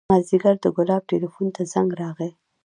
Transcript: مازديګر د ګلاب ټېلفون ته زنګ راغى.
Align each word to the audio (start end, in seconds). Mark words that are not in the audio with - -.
مازديګر 0.09 0.55
د 0.61 0.65
ګلاب 0.77 1.01
ټېلفون 1.09 1.47
ته 1.55 1.61
زنګ 1.73 1.89
راغى. 2.01 2.29